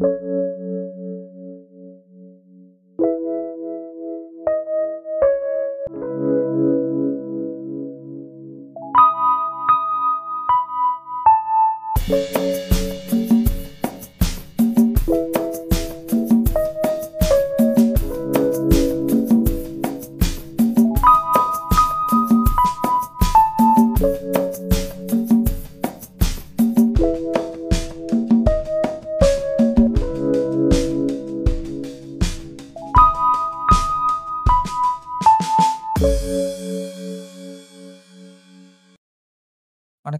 you 0.00 0.39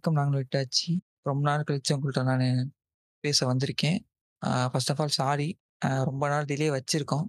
வணக்கம். 0.02 0.20
நாங்கள் 0.20 0.40
விட்டாச்சு 0.40 0.90
ரொம்ப 1.28 1.42
நாள் 1.48 1.64
கழிச்சு 1.68 1.92
உங்கள்கிட்ட 1.95 2.22
நான் 2.28 2.68
பேச 3.24 3.38
வந்திருக்கேன். 3.50 3.98
First 4.70 4.90
of 4.92 5.00
all 5.02 5.12
sorry. 5.18 5.48
ரொம்ப 6.09 6.23
நாள் 6.32 6.46
டிலே 6.50 6.68
வச்சுருக்கோம் 6.76 7.26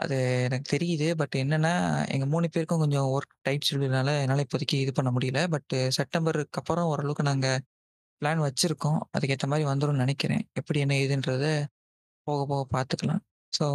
அது 0.00 0.16
எனக்கு 0.46 0.66
தெரியுது. 0.74 1.08
பட் 1.20 1.36
என்னென்னா 1.42 1.72
எங்கள் 2.14 2.30
மூணு 2.32 2.48
பேருக்கும் 2.54 2.82
கொஞ்சம் 2.84 3.06
ஒர்க் 3.16 3.36
டைட் 3.48 3.66
ஷெட்யூல்னால 3.68 4.14
என்னால் 4.22 4.42
இப்போதைக்கு 4.46 4.78
இது 4.84 4.94
பண்ண 4.98 5.12
முடியல. 5.16 5.42
பட் 5.54 5.76
செப்டம்பருக்கு 5.98 6.60
அப்புறம் 6.62 6.88
ஓரளவுக்கு 6.92 7.28
நாங்கள் 7.30 7.62
பிளான் 8.22 8.42
வச்சுருக்கோம் 8.46 8.98
அதுக்கேற்ற 9.16 9.48
மாதிரி 9.52 9.68
வந்துடும் 9.72 10.02
நினைக்கிறேன் 10.04 10.44
எப்படி 10.60 10.82
என்ன 10.86 10.98
ஏதுன்றத 11.04 11.46
போக 12.26 12.40
போக 12.52 12.64
பார்த்துக்கலாம். 12.76 13.22
ஸோ 13.52 13.68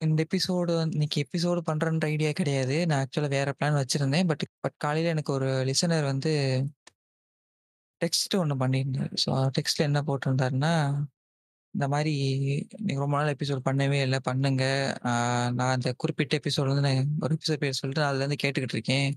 இந்த 0.00 0.20
எபிசோடு 0.26 0.72
இன்னைக்கு 0.96 1.18
எபிசோடு 1.24 1.60
பண்ணுறன்ற 1.68 2.06
ஐடியா 2.14 2.32
கிடையாது. 2.40 2.76
நான் 2.90 3.00
ஆக்சுவலாக 3.04 3.32
வேறு 3.36 3.56
பிளான் 3.58 3.78
வச்சுருந்தேன் 3.82 4.28
பட் 4.30 4.44
பட் 4.64 4.76
காலையில் 4.84 5.14
எனக்கு 5.14 5.32
ஒரு 5.38 5.48
லிசனர் 5.70 6.04
வந்து 6.12 6.32
டெக்ஸ்ட் 8.00 8.34
ஒண்ணு 8.40 8.54
பண்ணியிருந்தாரு. 8.58 9.12
ஸோ 9.24 9.30
டெக்ஸ்ட்ல 9.56 9.86
என்ன 9.88 10.00
போட்டிருந்தாருன்னா, 10.08 10.72
இந்த 11.74 11.86
மாரி 11.88 12.12
நீங்க 12.86 13.00
ரொம்ப 13.02 13.16
நாள் 13.18 13.34
எபிசோட் 13.34 13.66
பண்ணவே 13.66 13.98
இல்ல. 14.06 14.16
பண்ணுங்க. 14.28 14.64
நான் 15.58 15.74
அந்த 15.76 15.90
குறிப்பிட்ட 16.02 16.34
எபிசோட் 16.40 16.70
வந்து 16.72 16.86
நான் 16.88 17.12
ஒரு 17.22 17.34
எபிசோட் 17.38 17.62
பேர் 17.64 17.80
சொல்லிட்டு 17.80 18.04
அதுலேருந்து 18.08 18.42
கேட்டுக்கிட்டு 18.44 18.76
இருக்கேன். 18.78 19.08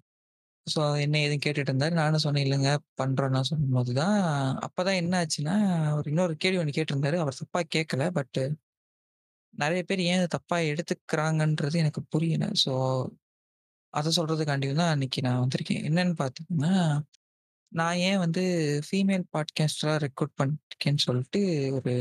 ஸோ 0.68 0.82
என்ன 1.06 1.20
ஏதுன்னு 1.20 1.46
கேட்டுட்டு 1.46 1.72
இருந்தாரு. 1.72 1.96
நானும் 2.02 2.24
சொன்னேன், 2.26 2.46
இல்லங்க 2.48 2.72
பண்றோம்லாம் 3.02 3.50
சொல்லும்போது 3.52 3.94
தான், 3.94 4.18
அப்பதான் 4.68 5.00
என்ன 5.04 5.14
ஆச்சுன்னா, 5.22 5.56
ஒரு 5.98 6.08
இன்னொரு 6.12 6.36
கேள்வி 6.38 6.62
ஒண்ணு 6.64 6.78
கேட்டிருந்தாரு. 6.80 7.18
அவர் 7.18 7.40
தப்பா 7.42 7.62
கேட்கல. 7.78 8.06
பட்டு 8.20 8.44
நெறைய 9.54 9.82
பேர் 9.84 10.02
ஏன் 10.04 10.20
அத 10.20 10.28
தப்பா 10.28 10.58
எடுத்துக்கிறாங்கன்றது 10.72 11.78
எனக்கு 11.78 12.02
புரியல. 12.10 12.46
ஸோ 12.64 12.74
அத 13.94 14.12
சொல்றதுக்காண்டி 14.16 14.68
தான் 14.74 14.92
அன்னைக்கு 14.92 15.20
நான் 15.22 15.42
வந்திருக்கேன். 15.42 15.84
என்னன்னு 15.90 16.16
பார்த்தீங்கன்னா, 16.20 16.74
நான் 17.74 17.98
ஏன் 18.08 18.18
வந்து 18.18 18.44
ஃபீமேல் 18.88 19.24
பாட்காஸ்டரா 19.34 19.94
ரெக்கார்ட் 20.06 20.34
பண்ணிருக்கேன்னு 20.40 21.04
சொல்லிட்டு 21.08 21.42
ஒரு 21.74 21.94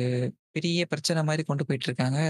பெரிய 0.53 0.87
பிரச்சனை 0.87 1.23
மாதிரி 1.25 1.43
கொண்டு 1.43 1.67
போயிட்டு 1.67 1.89
இருக்காங்க. 1.89 2.21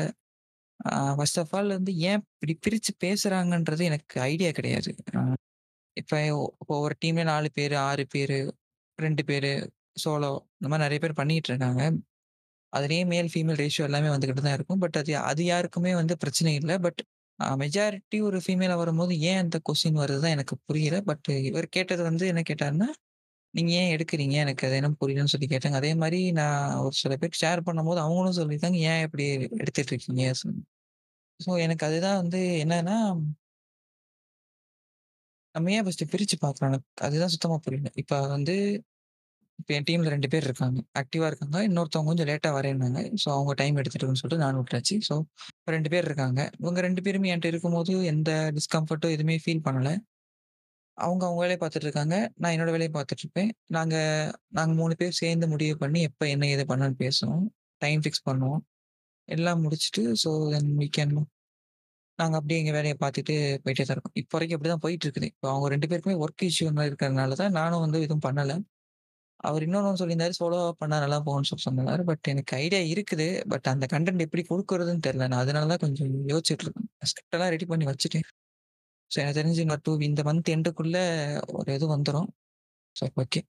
ஃபர்ஸ்ட் 1.16 1.38
ஆஃப் 1.38 1.54
ஆல் 1.56 1.68
வந்து 1.68 1.92
ஏன் 2.10 2.22
இப்படி 2.32 2.54
பிரித்து 2.64 2.92
பேசுறாங்கன்றது 3.04 3.82
எனக்கு 3.82 4.20
ஐடியா 4.20 4.50
கிடையாது. 4.50 4.90
இப்போ 5.96 6.78
ஒரு 6.84 6.94
டீம்ல 7.04 7.22
நாலு 7.22 7.48
பேர் 7.52 7.74
ஆறு 7.74 8.06
பேர் 8.06 8.36
ரெண்டு 8.98 9.24
பேர் 9.24 9.50
சோலோ 10.04 10.32
இந்த 10.58 10.68
மாதிரி 10.70 10.84
நிறைய 10.84 10.98
பேர் 10.98 11.12
பண்ணிட்டு 11.12 11.48
இருக்காங்க. 11.48 11.82
அதுலேயே 12.72 13.04
மேல், 13.06 13.30
ஃபீமேல் 13.34 13.60
ரேஷியோ 13.62 13.84
எல்லாமே 13.88 14.08
வந்துக்கிட்டு 14.08 14.42
தான் 14.46 14.54
இருக்கும். 14.54 14.78
பட் 14.78 14.96
அது 14.96 15.12
அது 15.30 15.44
யாருக்குமே 15.44 15.92
வந்து 15.94 16.16
பிரச்சனை 16.16 16.54
இல்லை 16.54 16.78
பட் 16.78 17.00
மெஜாரிட்டி 17.62 18.18
ஒரு 18.28 18.38
ஃபீமேலாக 18.46 18.76
வரும்போது 18.76 19.12
ஏன் 19.30 19.38
அந்த 19.38 19.58
கொஸ்டின் 19.68 20.00
வருது 20.02 20.20
தான் 20.24 20.34
எனக்கு 20.36 20.56
புரியல. 20.66 20.96
பட் 21.00 21.28
இவர் 21.48 21.68
கேட்டது 21.68 22.02
வந்து 22.02 22.24
என்ன 22.26 22.42
கேட்டாருன்னா, 22.50 22.88
நீங்க 23.54 23.70
ஏன் 23.78 23.92
எடுக்கிறீங்க? 23.94 24.34
எனக்கு 24.42 24.64
அது 24.66 24.76
என்னன்னு 24.78 25.00
புரியலன்னு 25.00 25.32
சொல்லி 25.32 25.48
கேட்டாங்க. 25.52 25.78
அதே 25.80 25.92
மாரி 25.96 26.20
நான் 26.38 26.58
ஒரு 26.84 26.94
சில 27.00 27.16
பேர் 27.16 27.38
ஷேர் 27.40 27.66
பண்ணும்போது 27.68 28.00
அவங்களும் 28.04 28.38
சொல்லியிருக்காங்க, 28.38 28.80
ஏன் 28.90 29.04
இப்படி 29.06 29.26
எடுத்துட்டு 29.62 29.92
இருக்கீங்க? 29.92 30.24
ஸோ 31.40 31.52
எனக்கு 31.66 31.86
அதுதான் 31.88 32.20
வந்து 32.22 32.40
என்னன்னா 32.64 32.98
நம்ம 35.54 35.70
ஏன் 35.72 35.84
ஃபர்ஸ்ட்டு 35.84 36.10
பிரிச்சு 36.10 36.36
பார்க்குறோம்? 36.42 36.70
எனக்கு 36.70 36.86
அதுதான் 37.06 37.32
சுத்தமா 37.34 37.56
புரியல. 37.64 37.88
இப்ப 37.96 38.14
வந்து 38.28 38.54
இப்ப 39.58 39.72
என் 39.76 39.86
டீம்ல 39.88 40.10
2 40.10 40.28
பேர் 40.32 40.46
இருக்காங்க. 40.46 40.78
ஆக்டிவா 41.00 41.26
இருக்காங்க. 41.30 41.58
இன்னொருத்தவங்க 41.68 42.10
கொஞ்சம் 42.10 42.28
லேட்டா 42.30 42.50
வரேன்னாங்க. 42.56 43.00
ஸோ 43.22 43.28
அவங்க 43.34 43.52
டைம் 43.54 43.78
எடுத்துட்டுன்னு 43.78 44.20
சொல்லிட்டு 44.20 44.44
நானும் 44.44 44.62
விட்டாச்சு. 44.62 44.96
ஸோ 45.08 45.14
2 45.68 45.90
பேர் 45.92 46.06
இருக்காங்க. 46.06 46.40
இவங்க 46.60 46.80
2 46.80 47.02
பேருமே 47.06 47.32
என்ட்ட 47.34 47.50
இருக்கும்போது 47.52 47.94
எந்த 48.12 48.30
டிஸ்கம்ஃபர்ட்டும் 48.58 49.14
எதுவுமே 49.16 49.36
ஃபீல் 49.44 49.64
பண்ணல. 49.68 49.90
அவங்க 50.98 51.22
அவங்க 51.26 51.40
வேலைய 51.42 51.58
பார்த்துட்டு 51.60 51.86
இருக்காங்க. 51.88 52.16
நான் 52.40 52.54
என்னோட 52.54 52.70
வேலைய 52.76 52.90
பார்த்துட்டு 52.96 53.24
இருப்பேன். 53.24 53.50
நாங்க 53.76 53.96
நாங்க 54.58 54.72
3 54.80 54.96
பேர் 55.00 55.18
சேர்ந்து 55.20 55.46
முடிவு 55.52 55.74
பண்ணி 55.82 56.00
எப்ப 56.08 56.28
என்ன 56.34 56.48
ஏது 56.54 56.64
பண்ணலான்னு 56.70 56.98
பேசுவோம். 57.04 57.44
டைம் 57.82 58.02
ஃபிக்ஸ் 58.04 58.26
பண்ணுவோம். 58.30 58.62
எல்லாம் 59.28 59.62
முடிச்சுட்டு 59.64 60.02
ஸோ 60.22 60.30
தென் 60.54 60.72
வீ 60.80 60.88
கேன் 60.98 61.14
நாங்க 62.18 62.36
அப்படியே 62.38 62.60
எங்க 62.62 62.72
வேலைய 62.76 62.94
பார்த்துட்டு 63.02 63.34
போயிட்டே 63.64 63.84
தான் 63.88 63.96
இருக்கோம். 63.96 64.16
இப்போ 64.22 64.34
வரைக்கும் 64.36 64.56
அப்படிதான் 64.58 64.82
போயிட்டு 64.84 65.06
இருக்குது. 65.06 65.28
இப்போ 65.34 65.46
அவங்க 65.52 65.68
2 65.74 65.86
பேருக்குமே 65.90 66.16
ஒர்க் 66.24 66.44
இஷ்யூ 66.48 66.66
மாரி 66.78 66.90
இருக்கிறதுனால 66.90 67.36
தான் 67.42 67.54
நானும் 67.58 67.82
வந்து 67.84 67.98
எதுவும் 68.06 68.24
பண்ணல. 68.26 68.54
அவர் 69.48 69.64
இன்னொன்னு 69.66 70.00
சொல்லியிருந்தாரு, 70.00 70.34
சோலோவா 70.38 70.64
பண்ணா 70.80 70.96
நல்லா 71.04 71.18
போகும்ன்னு 71.26 71.48
சொல்லி 71.50 71.64
சொன்னாரு. 71.66 72.02
பட் 72.10 72.30
எனக்கு 72.32 72.52
ஐடியா 72.62 72.80
இருக்குது. 72.92 73.28
பட் 73.52 73.68
அந்த 73.72 73.86
கன்டென்ட் 73.94 74.24
எப்படி 74.26 74.42
குடுக்குறதுன்னு 74.50 75.04
தெரியல. 75.06 75.28
நான் 75.32 75.42
அதனால 75.44 75.68
தான் 75.72 75.82
கொஞ்சம் 75.84 76.10
யோசிச்சுட்டு 76.32 76.64
இருக்கேன். 76.66 76.88
ஸ்கிரிப்ட் 77.10 77.36
எல்லாம் 77.38 77.52
ரெடி 77.54 77.68
பண்ணி 77.72 77.86
வச்சுட்டேன். 77.90 78.26
ஸோ 79.10 79.16
எனக்கு 79.20 79.38
தெரிஞ்சு 79.40 79.60
இன்னொரு 79.60 79.82
டூ 79.84 79.92
இந்த 80.02 80.22
மந்த் 80.22 80.54
எண்டுக்குள்ள 80.54 80.98
ஒரு 81.52 81.70
இது 81.74 81.86
வந்துடும் 81.94 82.28
ஸோ 82.96 83.06
ஓகே. 83.16 83.40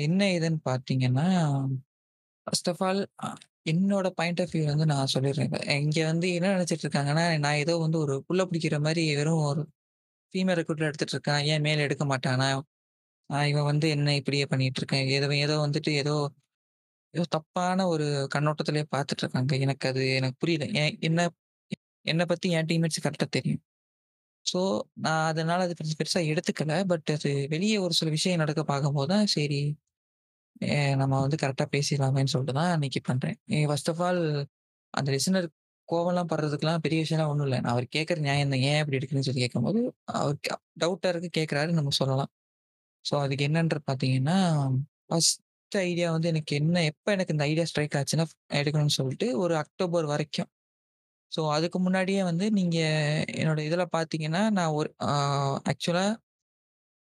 என்ன 0.00 0.20
ஏதுன்னு 0.34 0.60
பார்த்தீங்கன்னா, 0.64 1.26
ஃபர்ஸ்ட் 2.46 2.68
ஆஃப் 2.68 2.82
ஆல் 2.82 3.00
என்னோட 3.64 4.08
பாயிண்ட் 4.10 4.40
ஆஃப் 4.40 4.52
வியூ 4.54 4.64
வந்து 4.64 4.86
நான் 4.86 5.12
சொல்லிடுறேன். 5.14 5.52
இங்கே 5.78 6.04
வந்து 6.04 6.26
என்ன 6.34 6.52
நினச்சிட்டு 6.54 6.84
இருக்காங்கன்னா, 6.86 7.24
நான் 7.38 7.60
ஏதோ 7.64 7.74
வந்து 7.78 7.98
ஒரு 7.98 8.14
புள்ள 8.28 8.42
பிடிக்கிற 8.44 8.76
மாதிரி 8.80 9.02
வெறும் 9.16 9.42
ஒரு 9.44 9.62
ஃபீமேல் 10.34 10.58
ரெக்ரூட்டர் 10.60 10.88
எடுத்துட்டு 10.90 11.14
இருக்கான். 11.16 11.42
ஏன் 11.52 11.64
மேல் 11.66 11.84
எடுக்க 11.86 12.04
மாட்டானா? 12.04 12.48
இவன் 13.48 13.68
வந்து 13.72 13.86
என்ன 13.88 14.14
இப்படியே 14.16 14.44
பண்ணிட்டு 14.46 14.80
இருக்கேன் 14.82 15.08
ஏதோ 15.08 15.28
ஏதோ 15.44 15.56
வந்துட்டு 15.66 15.90
ஏதோ 16.02 16.14
ஏதோ 17.14 17.24
தப்பான 17.28 17.86
ஒரு 17.86 18.06
கண்ணோட்டத்திலேயே 18.34 18.86
பார்த்துட்டு 18.94 19.22
இருக்காங்க. 19.24 19.52
எனக்கு 19.58 19.86
அது 19.88 20.02
எனக்கு 20.18 20.36
புரியல. 20.38 20.66
ஏன் 20.82 20.94
என்ன 21.00 21.20
என்னை 22.06 22.24
பற்றி 22.26 22.48
என் 22.50 22.68
டீம்மேட்ஸ் 22.70 23.04
கரெக்டாக 23.04 23.30
தெரியும். 23.30 23.62
ஸோ 24.46 24.60
நான் 25.00 25.24
அதனால 25.30 25.60
அது 25.66 25.74
பெருசு 25.78 25.96
பெருசா 25.96 26.20
எடுத்துக்கல. 26.30 26.74
பட் 26.90 27.10
அது 27.14 27.30
வெளிய 27.52 27.74
ஒரு 27.82 27.94
சில 27.94 28.10
விஷயம் 28.16 28.42
நடக்க 28.42 28.62
பார்க்கும்போது 28.66 29.10
தான் 29.12 29.26
சரி, 29.34 29.60
எ 30.66 30.70
நம்ம 31.00 31.14
வந்து 31.22 31.38
கரெக்ட்டா 31.42 31.66
பேசிடலாமேன்னு 31.72 32.32
சொல்லிட்டு 32.32 32.56
தான் 32.58 32.72
அன்னைக்கு 32.74 33.00
பண்றேன். 33.06 33.36
ஃபர்ஸ்ட் 33.68 33.90
ஆஃப் 33.92 34.02
ஆல் 34.06 34.22
அந்த 34.94 35.08
லிசனர் 35.14 35.48
கோவம்லாம் 35.88 36.30
படுறதுக்கெல்லாம் 36.32 36.84
பெரிய 36.84 37.00
விஷயம்லாம் 37.04 37.32
ஒண்ணும் 37.32 37.46
இல்ல. 37.48 37.58
நான் 37.62 37.74
அவர் 37.74 37.86
கேட்கிற 37.96 38.18
நியாயம் 38.26 38.52
தான். 38.54 38.64
ஏன் 38.70 38.80
இப்படி 38.82 38.98
எடுக்கிறீங்கன்னு 38.98 39.30
சொல்லி 39.30 39.44
கேட்கும்போது, 39.44 39.80
அவருக்கு 40.16 40.52
டவுட்டா 40.82 41.10
இருக்கு 41.12 41.30
கேட்கிறாரு 41.38 41.72
நம்ம 41.78 41.94
சொல்லலாம். 42.00 42.30
ஸோ 43.04 43.14
அதுக்கு 43.24 43.46
என்னன்றது 43.48 43.84
பார்த்தீங்கன்னா, 43.88 44.38
ஃபர்ஸ்ட் 45.06 45.42
ஐடியா 45.72 46.08
வந்து 46.12 46.28
எனக்கு 46.30 46.52
என்ன 46.60 46.82
எப்ப 46.90 47.12
எனக்கு 47.12 47.34
இந்த 47.34 47.44
ஐடியா 47.50 47.66
ஸ்ட்ரைக் 47.70 47.96
ஆச்சுன்னா, 48.00 48.26
எடுக்கணும்னு 48.54 48.96
சொல்லிட்டு 48.98 49.28
ஒரு 49.42 49.54
அக்டோபர் 49.62 50.06
வரைக்கும். 50.12 50.50
ஸோ 51.32 51.40
அதுக்கு 51.52 51.78
முன்னாடியே 51.78 52.22
வந்து 52.24 52.46
நீங்க 52.52 52.78
என்னோட 53.40 53.60
இதில் 53.68 53.92
பார்த்தீங்கன்னா, 53.96 54.42
நான் 54.50 54.74
ஒரு 54.78 54.88
ஆக்சுவலாக 55.64 55.70
ஆக்சுவலா 55.72 56.06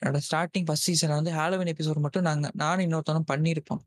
என்னோட 0.01 0.19
ஸ்டார்டிங் 0.25 0.65
ஃபர்ஸ்ட் 0.67 0.87
சீசன்ல 0.89 1.17
வந்து 1.19 1.33
ஹாலோவின் 1.33 1.71
எபிசோட் 1.73 2.05
மட்டும் 2.05 2.27
நாங்க 2.29 2.47
நானும் 2.61 2.85
இன்னொருத்தனும் 2.87 3.29
பண்ணியிருப்போம். 3.31 3.81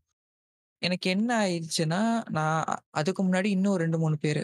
எனக்கு 0.82 1.06
என்ன 1.10 1.30
ஆயிடுச்சுன்னா, 1.42 2.00
நான் 2.30 2.60
அதுக்கு 2.92 3.22
முன்னாடி 3.24 3.48
இன்னும் 3.56 3.78
ரெண்டு 3.78 3.98
மூணு 3.98 4.16
பேர் 4.24 4.41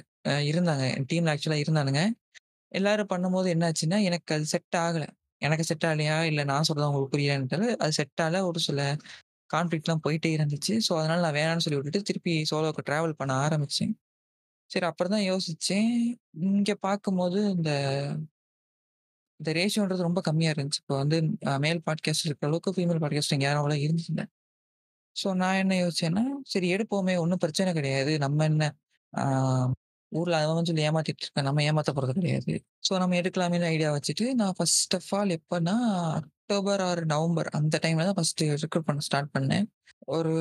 இருந்தாங்க. 0.50 0.84
என் 0.96 1.08
டீம்ல 1.10 1.32
ஆக்சுவலா 1.34 1.60
இருந்தானுங்க. 1.64 2.02
எல்லாரும் 2.72 3.12
பண்ணும்போது 3.14 3.48
என்னாச்சுன்னா 3.54 3.98
எனக்கு 4.08 4.34
அது 4.36 4.46
செட் 4.54 4.78
ஆகலை 4.84 5.08
எனக்கு 5.42 5.64
செட் 5.64 5.86
ஆகலையா? 5.88 6.16
இல்லை 6.30 6.42
நான் 6.44 6.68
சொல்றது 6.68 6.88
உங்களுக்கு 6.88 7.14
புரியலையான்னு 7.14 7.48
அது 7.84 7.94
செட் 8.00 8.22
ஆகல. 8.24 8.42
ஒரு 8.50 8.60
சில 8.68 8.80
கான்ஃப்ளிக்ட்லாம் 9.50 10.04
போயிட்டே 10.06 10.30
இருந்துச்சு. 10.38 10.74
ஸோ 10.86 10.92
அதனால 11.00 11.20
நான் 11.26 11.38
வேணான்னு 11.40 11.64
சொல்லி 11.66 11.80
விட்டுட்டு 11.80 12.08
திருப்பி 12.10 12.34
சோலோவுக்கு 12.52 12.88
ட்ராவல் 12.90 13.18
பண்ண 13.20 13.34
ஆரம்பிச்சேன். 13.46 13.94
சரி 14.72 14.86
அப்புறம் 14.86 15.12
தான் 15.12 15.26
யோசிச்சேன். 15.30 15.90
இங்க 16.48 16.74
பார்க்கும்போது 16.80 17.38
இந்த 17.50 17.70
இந்த 19.40 19.50
ரேஷியோன்றது 19.52 20.02
ரொம்ப 20.02 20.20
கம்மியா 20.20 20.50
இருந்துச்சு. 20.52 20.80
இப்போ 20.80 20.96
வந்து 20.96 21.16
அ 21.46 21.54
மேல் 21.58 21.80
பாட்காஸ்ட் 21.86 22.26
இருக்கிற 22.26 22.48
அளவுக்கு 22.48 22.74
ஃபீமேல் 22.76 23.00
பாட்காஸ்ட் 23.00 23.32
இங்க 23.32 23.46
யாரும் 23.46 23.62
அவ்வளோ 23.62 23.78
இருந்ததில்ல. 23.82 24.24
ஸோ 25.16 25.28
நான் 25.34 25.54
என்ன 25.54 25.74
யோசிச்சேன்னா, 25.76 26.22
சரி 26.44 26.66
எடுப்போமே 26.74 27.14
ஒண்ணும் 27.18 27.38
பிரச்சனை 27.38 27.70
கிடையாது. 27.72 28.12
நம்ம 28.18 28.44
என்ன 28.44 28.64
ஆ 29.12 29.24
ஊர்ல 30.12 30.36
அவன் 30.46 30.64
சொல்லி 30.64 30.84
ஏமாத்திட்டு 30.88 31.24
இருக்கான். 31.24 31.42
நம்ம 31.42 31.62
ஏமாத்த 31.62 31.90
போறது 31.92 32.12
கிடையாது. 32.12 32.54
ஸோ 32.88 32.92
நம்ம 32.98 33.16
எடுக்கலாமேன்னு 33.16 33.68
ஐடியா 33.68 33.90
வச்சுட்டு, 33.92 34.26
நான் 34.34 34.56
ஃபர்ஸ்ட் 34.58 34.94
ஆஃப் 34.94 35.10
ஆல் 35.14 35.30
எப்பன்னா, 35.30 35.76
அக்டோபர் 36.48 36.82
ஆர் 36.86 37.00
நவம்பர் 37.06 37.48
அந்த 37.58 37.76
டைம்ல 37.82 38.04
தான் 38.06 38.16
ஃபர்ஸ்ட்டு 38.16 38.46
ரெக்ரூட் 38.62 38.86
பண்ண 38.88 39.02
ஸ்டார்ட் 39.06 39.30
பண்ணேன். 39.36 39.66
ஒரு 40.08 40.32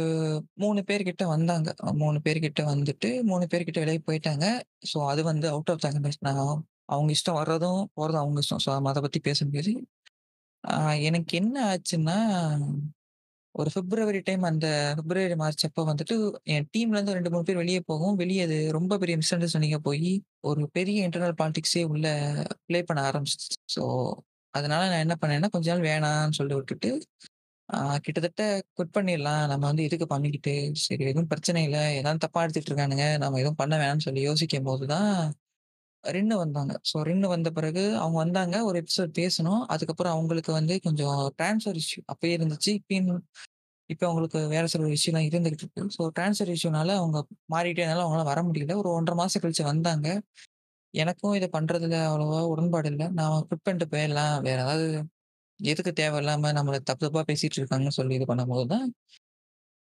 மூணு 0.56 0.80
பேர்கிட்ட 0.90 1.24
வந்தாங்க. 1.32 1.70
மூணு 2.02 2.18
பேர்கிட்ட 2.26 2.62
வந்துட்டு 2.72 3.10
மூணு 3.24 3.46
பேர்கிட்ட 3.52 3.80
வெளியே 3.84 4.02
போயிட்டாங்க. 4.10 4.46
ஸோ 4.92 4.98
அது 5.12 5.22
வந்து 5.30 5.48
அவுட் 5.54 5.72
ஆஃப் 5.74 5.84
த 5.86 5.90
நான் 6.28 6.42
அவங்க 6.94 7.12
இஷ்டம் 7.18 7.40
வர்றதும், 7.42 7.82
போகிறதும் 7.98 8.24
அவங்க 8.24 8.44
இஷ்டம். 8.44 8.64
ஸோ 8.66 8.72
அதை 8.92 9.02
பற்றி 9.06 9.22
பேச 9.30 9.40
முடியாது. 9.48 9.74
எனக்கு 11.10 11.34
என்ன 11.42 11.56
ஆச்சுன்னா, 11.70 12.18
ஒரு 13.56 13.70
பிப்ரவரி 13.76 14.20
டைம் 14.28 14.44
அந்த 14.50 14.68
பிப்ரவரி, 15.00 15.36
மார்ச் 15.36 15.66
அப்போ 15.68 15.82
வந்துட்டு 15.90 16.16
என் 16.54 16.68
டீம்லேருந்து 16.74 17.16
2, 17.18 17.32
3 17.34 17.48
பேர் 17.48 17.62
வெளியே 17.62 17.82
போகும் 17.90 18.18
வெளியே 18.22 18.44
அது 18.48 18.58
ரொம்ப 18.78 18.98
பெரிய 19.02 19.16
மிஸ் 19.22 19.34
அண்டர்ஸ்டாண்டிங்கா 19.36 19.82
போய் 19.90 20.12
ஒரு 20.44 20.64
பெரிய 20.78 21.08
இன்டர்னல் 21.08 21.38
பாலிடிக்ஸே 21.42 21.84
உள்ள 21.94 22.08
ப்ளே 22.68 22.82
பண்ண 22.84 23.02
ஆரம்பிச்சிச்சு 23.10 23.52
ஸோ 23.76 23.84
அதனால 24.54 24.82
நான் 24.92 25.04
என்ன 25.06 25.16
பண்ணேன்னா, 25.22 25.50
கொஞ்ச 25.54 25.68
நாள் 25.72 25.86
வேணான்னு 25.88 26.38
சொல்லி 26.40 26.56
விட்டுட்டு, 26.58 26.90
கிட்டத்தட்ட 28.06 28.44
குட் 28.80 28.94
பண்ணிடலாம். 28.96 29.44
நம்ம 29.52 29.64
வந்து 29.70 29.86
எதுக்கு 29.88 30.08
பண்ணிக்கிட்டு, 30.12 30.54
சரி 30.84 31.04
எதுவும் 31.08 31.30
பிரச்சனை 31.32 31.62
இல்ல. 31.68 31.80
ஏதாவது 32.00 32.24
தப்பா 32.26 32.44
எடுத்துட்டு 32.46 32.72
இருக்கானுங்க. 32.72 33.06
நம்ம 33.24 33.40
எதுவும் 33.42 33.62
பண்ண 33.62 33.76
வேணாம்னு 33.82 34.08
சொல்லி 34.08 34.24
யோசிக்கும்போது 34.28 34.88
தான், 34.94 35.10
ரின்னு 36.04 36.38
வந்தாங்க. 36.42 36.74
ஸோ 36.90 36.98
ரின்னு 37.08 37.30
வந்த 37.34 37.50
பிறகு 37.58 37.84
அவங்க 38.00 38.18
வந்தாங்க. 38.24 38.58
ஒரு 38.68 38.78
எபிசோட் 38.82 39.14
பேசுனோம். 39.20 39.64
அதுக்கப்புறம் 39.74 40.16
அவங்களுக்கு 40.16 40.54
வந்து 40.60 40.76
கொஞ்சம் 40.88 41.20
ட்ரான்ஸ்ஃபர் 41.40 41.80
இஷ்யூ 41.84 42.02
அப்பயே 42.14 42.36
இருந்துச்சு. 42.40 42.72
இப்பயும் 42.82 43.12
இப்ப 43.90 44.04
அவங்களுக்கு 44.08 44.40
வேற 44.54 44.66
சில 44.72 44.90
இஷ்யூலாம் 44.96 45.28
இருந்துகிட்டு 45.30 45.66
இருக்கு. 45.66 45.84
ஸோ 45.96 46.04
ட்ரான்ஸ்ஃபர் 46.18 46.52
இஷ்யூனால 46.56 46.96
அவங்க 47.00 47.18
மாறிட்டேனால 47.54 47.86
இருந்தாலும் 47.86 48.06
அவங்களால 48.06 48.30
வர 48.32 48.42
முடியல. 48.48 48.76
ஒரு 48.82 48.90
1 48.92 49.06
1/2 49.06 49.18
மாசம் 49.22 49.44
கழிச்சு 49.44 49.66
வந்தாங்க. 49.68 50.08
எனக்கும் 50.94 51.36
இத 51.40 51.46
பண்றதுல 51.56 51.98
அவ்வளவா 52.08 52.40
உடன்பாடு 52.54 52.90
இல்ல. 52.94 53.04
நான் 53.20 53.46
ஃபிட் 53.48 53.66
பண்ணிட்டு 53.66 53.88
போயிடலாம். 53.94 54.36
வேற 54.48 54.58
ஏதாவது 54.66 54.88
எதுக்கு 55.60 55.92
தேவையில்லாம 56.00 56.52
நம்மள 56.58 56.78
தப்பு 56.90 57.04
தப்பா 57.08 57.22
பேசிட்டு 57.30 57.60
இருக்காங்கன்னு 57.60 57.98
சொல்லி 58.00 58.16
இது 58.20 58.28
பண்ணும்போது 58.32 58.66
தான், 58.74 58.86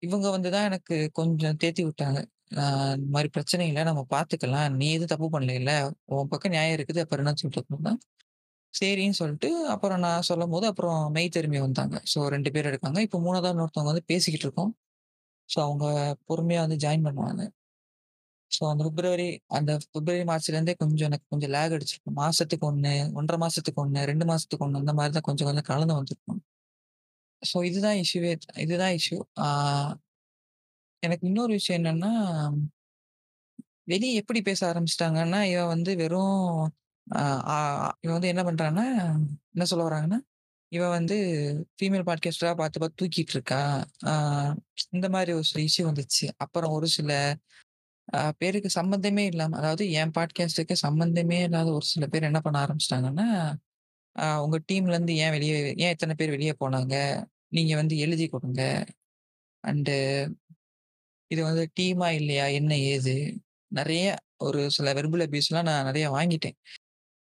இவங்க 0.03 0.27
வந்து 0.35 0.49
தான் 0.55 0.67
எனக்கு 0.69 0.95
கொஞ்சம் 1.19 1.57
தேத்தி 1.63 1.83
விட்டாங்க. 1.87 2.19
ஆ 2.59 2.63
இந்த 2.97 3.09
மாரி 3.15 3.29
பிரச்சனை 3.37 3.65
இல்ல. 3.71 3.81
நம்ம 3.89 4.01
பார்த்துக்கலாம். 4.15 4.69
நீ 4.81 4.87
எதுவும் 4.97 5.13
தப்பு 5.13 5.27
பண்ணலைல்ல. 5.35 5.73
உன் 6.15 6.31
பக்கம் 6.33 6.53
நியாயம் 6.55 6.77
இருக்குது. 6.79 7.01
அப்புறம் 7.05 7.23
என்ன 7.25 7.35
சொல்லிட்டு 7.43 7.83
தான் 7.89 7.99
சரின்னு 8.73 9.17
சொல்லிட்டு 9.21 9.49
அப்புறம் 9.75 10.01
நான் 10.05 10.27
சொல்லும்போது, 10.29 10.65
அப்புறம் 10.71 10.99
மெய் 11.15 11.35
திரும்பி 11.37 11.59
வந்தாங்க. 11.65 11.97
ஸோ 12.13 12.19
2 12.33 12.51
பேர் 12.55 12.69
இருக்காங்க. 12.71 12.99
இப்போ 13.07 13.19
3வதா 13.25 13.51
இன்னொருத்தவங்க 13.55 13.91
வந்து 13.93 14.05
பேசிக்கிட்டு 14.13 14.47
இருக்கோம். 14.47 14.71
ஸோ 15.49 15.59
அவங்க 15.67 15.85
பொறுமையா 16.29 16.61
வந்து 16.65 16.79
ஜாயின் 16.85 17.05
பண்ணுவாங்க. 17.07 17.43
ஸோ 18.51 18.61
அந்த 18.71 18.83
பிப்ரவரி 18.87 19.27
அந்த 19.49 19.71
பிப்ரவரி, 19.93 20.23
மார்ச்லேருந்தே 20.29 20.75
கொஞ்சம் 20.79 21.07
எனக்கு 21.09 21.25
கொஞ்சம் 21.29 21.53
லேக் 21.55 21.75
அடிச்சிருக்கும். 21.77 22.17
மாசத்துக்கு 22.21 22.65
1, 22.65 22.87
1 23.13 23.29
1/2 23.29 23.37
மாசத்துக்கு 23.43 23.81
1, 23.81 23.99
2 24.05 24.27
மாசத்துக்கு 24.31 24.65
1 24.67 24.79
அந்த 24.81 24.93
மாதிரி 24.93 25.13
தான் 25.13 25.27
கொஞ்சம் 25.29 25.49
கொஞ்சம் 25.49 25.69
கலந்து 25.71 25.97
வந்திருக்கும். 25.99 26.41
ஸோ 27.41 27.57
இதுதான் 27.69 27.99
இஷ்யூவே. 28.03 28.31
இதுதான் 28.59 28.95
இஷ்யூ. 28.99 29.19
எனக்கு 31.03 31.25
இன்னொரு 31.27 31.51
விஷயம் 31.53 31.79
என்னன்னா, 31.81 32.11
வெளியே 33.87 34.13
எப்படி 34.21 34.39
பேச 34.43 34.61
ஆரம்பிச்சிட்டாங்கன்னா 34.71 35.39
இவன் 35.51 35.71
வந்து 35.75 35.91
வெறும் 35.95 36.41
இவன் 38.03 38.15
வந்து 38.17 38.31
என்ன 38.33 38.43
பண்றான்னா, 38.47 38.85
என்ன 39.55 39.65
சொல்ல 39.71 39.83
வராங்கன்னா, 39.87 40.19
இவன் 40.71 40.95
வந்து 40.97 41.17
ஃபீமேல் 41.77 42.05
பாட்காஸ்டராக 42.09 42.55
பார்த்து 42.55 42.81
பார்த்து 42.81 42.99
தூக்கிட்டு 43.01 43.33
இருக்கா. 43.37 43.61
இந்த 44.93 45.07
மாதிரி 45.09 45.31
ஒரு 45.33 45.45
சில 45.51 45.61
இஷ்யூ 45.63 45.85
வந்துச்சு. 45.89 46.27
அப்புறம் 46.37 46.73
ஒரு 46.77 46.87
சில 46.89 47.11
அ 48.13 48.31
பேருக்கு 48.37 48.69
சம்மந்தமே 48.75 49.23
இல்லாம, 49.25 49.57
அதாவது 49.57 49.83
என் 49.93 50.13
பாட்காஸ்ட்டுக்கு 50.15 50.75
சம்மந்தமே 50.83 51.39
இல்லாத 51.43 51.69
ஒரு 51.71 51.85
சில 51.85 52.05
பேர் 52.07 52.23
என்ன 52.23 52.39
பண்ண 52.41 52.57
ஆரம்பிச்சுட்டாங்கன்னா, 52.63 53.27
அ 54.15 54.41
உங்க 54.43 54.57
டீம்லேருந்து 54.69 55.15
ஏன் 55.17 55.31
வெளிய 55.31 55.53
ஏன் 55.77 55.93
இத்தன 55.93 56.15
பேர் 56.15 56.29
வெளிய 56.29 56.53
போனாங்க? 56.61 56.95
நீங்க 57.49 57.73
வந்து 57.75 57.95
எழுதி 57.97 58.27
கொடுங்க. 58.27 58.61
அண்டு 59.63 59.95
இது 61.31 61.41
வந்து 61.43 61.63
டீமா 61.79 62.07
இல்லையா? 62.11 62.45
என்ன 62.51 62.71
ஏது? 62.87 63.15
நெறைய 63.71 64.05
ஒரு 64.41 64.61
சில 64.71 64.93
வெர்பல் 64.93 65.25
பீஸ்லாம் 65.33 65.67
நான் 65.69 65.87
நெறைய 65.87 66.07
வாங்கிட்டேன். 66.11 66.55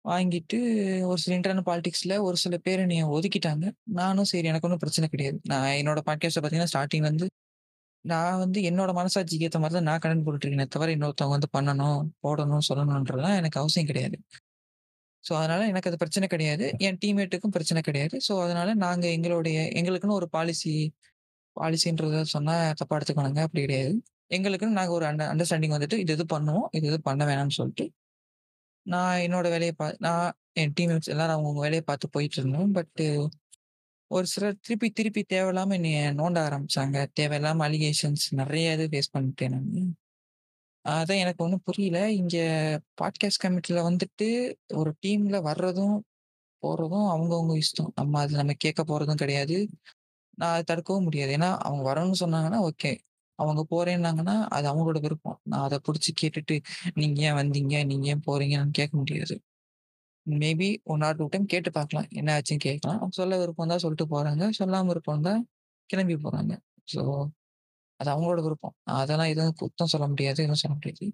வாங்கிட்டு 0.04 0.58
ஒரு 1.06 1.18
சில 1.20 1.32
இன்டர்னல் 1.38 1.68
பாலிடிக்ஸ்ல 1.68 2.14
ஒரு 2.20 2.36
சில 2.36 2.56
பேர் 2.58 2.80
என்னைய 2.80 3.04
ஒதுக்கிட்டாங்க. 3.08 3.66
நானும் 3.94 4.24
சரி 4.24 4.48
எனக்கு 4.48 4.68
ஒண்ணும் 4.68 4.78
பிரச்சனை 4.78 5.08
கிடையாது. 5.08 5.38
நான் 5.44 5.68
என்னோட 5.80 6.00
பாட்காஸ்ட்ட 6.08 6.40
பார்த்தீங்கன்னா, 6.40 6.72
ஸ்டார்ட்டிங்லேருந்து 6.74 7.28
நான் 8.06 8.38
வந்து 8.38 8.58
என்னோட 8.62 8.90
மனசாட்சிக்கு 8.92 9.46
ஏற்ற 9.48 9.58
மாதிரி 9.58 9.76
தான் 9.78 9.88
நான் 9.90 10.02
கடன் 10.04 10.22
போட்டுட்டு 10.24 10.46
இருக்கேனே 10.46 10.66
தவிர, 10.74 10.88
இன்னொருத்தவங்க 10.96 11.36
வந்து 11.38 11.50
பண்ணணும், 11.56 12.02
போடணும், 12.24 12.64
சொல்லணுன்றதுலாம் 12.68 13.36
எனக்கு 13.40 13.60
அவசியம் 13.62 13.90
கிடையாது. 13.90 14.16
ஸோ, 15.24 15.32
அதனால 15.40 15.62
எனக்கு 15.66 15.90
அது 15.90 15.98
பிரச்சனை 15.98 16.26
கிடையாது. 16.28 16.66
என் 16.78 16.98
டீம்மேட்டுக்கும் 17.02 17.54
பிரச்சனை 17.56 17.80
கிடையாது. 17.82 18.16
ஸோ, 18.28 18.34
அதனால 18.44 18.74
நாங்கள் 18.84 19.14
எங்களுடைய 19.16 19.58
எங்களுக்குன்னு 19.80 20.18
ஒரு 20.20 20.28
பாலிசி 20.36 20.74
பாலிசின்றத 21.56 22.22
சொன்னால் 22.34 22.74
தப்பா 22.74 22.96
எடுத்துக்கணுங்க 22.98 23.42
அப்படி 23.46 23.62
கிடையாது. 23.62 23.94
எங்களுக்குன்னு 24.30 24.78
நாங்கள் 24.80 24.96
ஒரு 24.98 25.06
அண்ட 25.06 25.24
அண்டர்ஸ்டாண்டிங் 25.32 25.74
வந்துட்டு, 25.76 25.98
இது 26.04 26.12
இது 26.12 26.24
பண்ணுவோம். 26.34 26.68
இது 26.72 26.86
இது 26.86 26.98
பண்ண 27.02 27.22
வேணாம்னு 27.26 27.56
சொல்லிட்டு, 27.60 27.86
நான் 28.86 29.22
என்னோட 29.26 29.46
வேலையை 29.50 29.74
பா 29.74 29.86
நான் 29.98 30.26
என் 30.54 30.74
டீம்மேட்ஸ் 30.78 31.12
எல்லாரும் 31.14 31.34
அவங்கவங்க 31.36 31.62
வேலையை 31.66 31.84
பார்த்து 31.86 32.06
போயிட்டு 32.10 32.38
இருந்தோம். 32.40 32.70
பட்டு 32.72 33.06
ஒரு 34.08 34.26
சிலர் 34.26 34.58
திருப்பி 34.60 34.90
திருப்பி 34.90 35.24
தேவையில்லாம 35.32 35.72
என்னைய 35.72 36.14
நோண்ட 36.14 36.42
ஆரம்பிச்சாங்க. 36.48 37.06
தேவையில்லாம 37.20 37.62
அலிகேஷன்ஸ் 37.68 38.34
நெறைய 38.36 38.80
இது 38.80 38.88
ஃபேஸ் 38.90 39.18
பண்ணிட்டேன் 39.18 39.48
நானு. 39.48 39.94
அதான் 40.88 41.18
எனக்கு 41.18 41.44
ஒண்ணும் 41.44 41.60
புரியல. 41.64 42.12
இங்க 42.12 42.36
பாட்காஸ்ட் 43.02 43.44
கமிட்டில 43.44 43.60
வந்துட்டு 43.68 44.54
ஒரு 44.74 44.94
டீம்ல 45.06 45.42
வர்றதும், 45.42 46.00
போறதும் 46.62 47.08
அவங்கவங்க 47.08 47.60
இஷ்டம். 47.60 47.90
நம்ம 47.94 48.20
அது 48.20 48.36
நம்ம 48.36 48.52
கேட்க 48.52 48.84
போறதும் 48.84 49.14
கிடையாது. 49.14 49.68
நான் 50.36 50.54
அத 50.54 50.76
தடுக்கவும் 50.76 51.02
முடியாது. 51.02 51.36
ஏன்னா, 51.36 51.56
அவங்க 51.58 51.94
வரணும்னு 51.94 52.14
சொன்னாங்கன்னா 52.20 52.68
ஓகே. 52.68 52.98
அவங்க 53.34 53.66
போறேன்னாங்கன்னா, 53.70 54.46
அது 54.48 54.72
அவங்களோட 54.72 55.00
விருப்பம். 55.00 55.40
நான் 55.42 55.62
அத 55.62 55.80
புடிச்சு 55.86 56.22
கேட்டுட்டு, 56.22 56.60
நீங்க 56.94 57.22
ஏன் 57.22 57.32
வந்தீங்க? 57.32 57.84
நீங்க 57.84 58.06
ஏன் 58.08 58.22
போறீங்கன்னு 58.26 58.68
கேட்க 58.70 58.96
முடியாது. 58.96 59.40
Maybe 60.26 60.68
one 60.86 61.02
or 61.02 61.16
two 61.16 61.26
time 61.26 61.46
கேட்டு 61.46 61.70
பார்க்கலாம். 61.70 62.08
என்ன 62.12 62.30
ஆச்சுன்னு 62.36 62.64
கேட்கலாம். 62.64 62.98
அவங்க 62.98 63.16
சொல்ல 63.16 63.38
விருப்பம் 63.38 63.68
தான் 63.68 63.82
சொல்லிட்டு 63.84 64.06
போறாங்க. 64.14 64.44
சொல்லாம 64.58 64.86
விருப்பம் 64.86 65.22
தான் 65.22 65.42
கிளம்பி 65.90 66.16
போறாங்க. 66.24 66.52
ஸோ, 66.88 67.02
அது 68.00 68.08
அவங்களோட 68.12 68.40
விருப்பம். 68.42 68.74
அதெல்லாம் 68.96 69.30
எதுவும் 69.30 69.58
குத்தம் 69.60 69.92
சொல்ல 69.94 70.06
முடியாது. 70.08 70.40
எதுவும் 70.42 70.62
சொல்ல 70.62 70.74
முடியாது. 70.76 71.06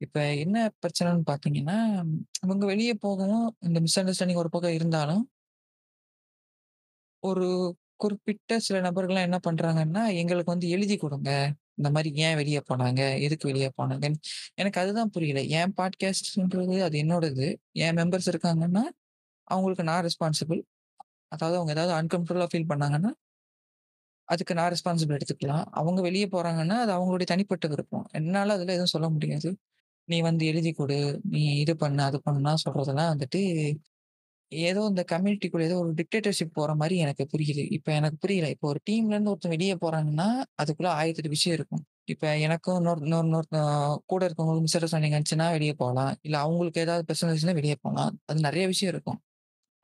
இப்ப 0.00 0.18
என்ன 0.38 0.56
பிரச்சனைன்னு 0.82 1.26
பார்த்தீங்கன்னா, 1.30 1.78
இவங்க 2.44 2.64
வெளியே 2.66 2.94
போகவும் 3.00 3.48
இந்த 3.68 3.80
மிஸ் 3.80 3.98
அண்டர்ஸ்டாண்டிங் 4.00 4.42
ஒரு 4.44 4.50
பக்கம் 4.50 4.78
இருந்தாலும் 4.78 5.24
ஒரு 7.22 7.46
குறிப்பிட்ட 7.96 8.58
சில 8.58 8.80
நபர்கள்லாம் 8.80 9.26
என்ன 9.28 9.38
பண்றாங்கன்னா, 9.46 10.02
எங்களுக்கு 10.14 10.50
வந்து 10.50 10.68
எழுதி 10.68 10.96
கொடுங்க 10.96 11.30
இந்த 11.78 11.90
மாரி 11.90 12.12
ஏன் 12.12 12.34
வெளிய 12.34 12.62
போனாங்க? 12.68 13.20
எதுக்கு 13.20 13.48
வெளிய 13.48 13.72
போனாங்கன்னு. 13.82 14.14
எனக்கு 14.54 14.80
அதுதான் 14.80 15.10
புரியல. 15.10 15.42
என் 15.42 15.74
பாட்காஸ்ட்ன்றது 15.76 16.80
அது 16.80 17.02
என்னோடது. 17.02 17.56
என் 17.72 17.94
மெம்பர்ஸ் 17.94 18.30
இருக்காங்கன்னா, 18.30 18.80
அவங்களுக்கு 19.44 19.84
நான் 19.84 20.04
ரெஸ்பான்சிபிள். 20.04 20.62
அதாவது 21.28 21.58
அவங்க 21.58 21.80
ஏதாவது 21.80 22.18
அன்கம்ஃபர்டபுளா 22.18 22.46
ஃபீல் 22.54 22.68
பண்ணாங்கன்னா, 22.68 23.10
அதுக்கு 24.24 24.54
நான் 24.54 24.72
ரெஸ்பான்சிபிள் 24.72 25.18
எடுத்துக்கலாம். 25.18 25.64
அவங்க 25.70 26.00
வெளிய 26.00 26.28
போறாங்கன்னா, 26.30 26.68
அது 26.68 26.92
அவங்களுடைய 26.92 27.22
தனிப்பட்ட 27.22 27.68
விருப்பம். 27.68 28.06
என்னால 28.10 28.52
அதுல 28.52 28.68
எதுவும் 28.68 28.86
சொல்ல 28.86 29.08
முடியாது. 29.10 29.58
நீ 30.04 30.20
வந்து 30.20 30.46
எழுதி 30.46 30.72
குடு. 30.72 31.20
நீ 31.22 31.54
இது 31.54 31.76
பண்ணு, 31.76 32.02
அது 32.02 32.22
பண்ணுலாம் 32.22 32.56
சொல்றதெல்லாம் 32.68 33.14
வந்துட்டு 33.14 33.74
ஏதோ 34.52 34.80
இந்த 34.88 35.02
கம்யூனிட்டிக்குள்ள 35.10 35.64
ஏதோ 35.64 35.76
ஒரு 35.78 35.90
டிக்டேட்டர்ஷிப் 35.94 36.54
போற 36.54 36.70
மாதிரி 36.74 36.96
எனக்கு 36.98 37.24
புரியுது. 37.32 37.62
இப்ப 37.76 37.88
எனக்கு 37.92 38.18
புரியல. 38.18 38.48
இப்போ 38.50 38.66
ஒரு 38.68 38.80
டீம்லேருந்து 38.88 39.30
ஒருத்தன் 39.30 39.54
வெளியே 39.56 39.74
போறாங்கன்னா, 39.82 40.28
அதுக்குள்ள 40.62 40.90
1008 40.94 41.30
விஷயம் 41.34 41.56
இருக்கும். 41.58 41.82
இப்ப 42.08 42.26
எனக்கும் 42.38 42.78
இன்னொரு 42.78 43.00
இன்னொரு 43.04 43.26
இன்னொருத்த 43.26 43.58
கூட 44.06 44.20
இருக்கவங்களுக்கு 44.28 44.64
மிஸ் 44.66 44.76
அண்டர்ஸ்டாண்டிங் 44.78 45.14
இருந்துச்சுன்னா 45.14 45.48
வெளியே 45.56 45.74
போகலாம் 45.80 46.12
இல்ல 46.22 46.36
அவங்களுக்கு 46.44 46.82
ஏதாவது 46.86 47.04
பிரச்சனை 47.08 47.28
இருந்துச்சுன்னா 47.30 47.56
போகலாம் 47.82 48.12
அது 48.28 48.46
நிறைய 48.48 48.64
விஷயம் 48.72 48.92
இருக்கும். 48.94 49.18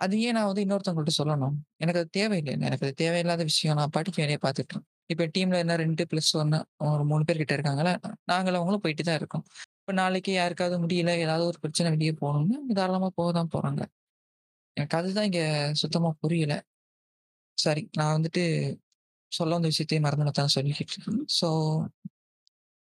அது 0.01 0.15
ஏன் 0.23 0.37
நான் 0.37 0.49
வந்து 0.51 0.65
இன்னொருத்தவங்கள்ட்ட 0.65 1.15
சொல்லணும்? 1.21 1.55
எனக்கு 1.83 2.01
அது 2.03 2.11
தேவையில்லை 2.19 2.55
எனக்கு 2.61 2.87
அது 2.87 2.95
தேவையில்லாத 3.03 3.43
விஷயம். 3.51 3.79
நான் 3.81 3.93
பாட்டுக்கு 3.97 4.23
வேலையை 4.23 4.41
பார்த்துட்டு 4.45 4.79
இப்ப 5.11 5.27
டீம்ல 5.35 5.59
என்ன 5.65 5.75
ரெண்டு 5.81 6.05
பிளஸ் 6.11 6.33
ஒன்று 6.41 6.59
ஒரு 6.89 7.05
மூணு 7.05 7.25
பேர் 7.25 7.41
கிட்ட 7.41 7.55
இருக்காங்களா, 7.57 7.93
நாங்களும் 8.25 8.61
அவங்களும் 8.61 8.85
போயிட்டு 8.85 9.05
தான் 9.05 9.19
இருக்கோம். 9.21 9.45
இப்ப 9.81 9.95
நாளைக்கு 10.01 10.33
யாருக்காவது 10.35 10.77
முடியல, 10.85 11.13
ஏதாவது 11.25 11.45
ஒரு 11.51 11.59
பிரச்சனை 11.61 11.91
வெளியே 11.95 12.15
போகணும்னு 12.23 12.77
தாராளமா 12.77 13.11
போக 13.17 13.31
தான் 13.33 13.53
போறாங்க. 13.55 13.83
எனக்கு 14.77 14.97
அதுதான் 14.99 15.29
இங்க 15.29 15.43
சுத்தமா 15.83 16.11
புரியல. 16.23 16.55
சரி, 17.59 17.83
நான் 17.97 18.15
வந்துட்டு 18.17 18.43
சொல்ல 19.33 19.57
வந்த 19.57 19.69
விஷயத்தையே 19.73 20.01
மறந்துட்டு 20.05 20.41
தான் 20.41 20.55
சொல்லிக்கிட்டு 20.57 20.95
இருக்கேன். 20.95 21.07
ஸோ 21.39 21.49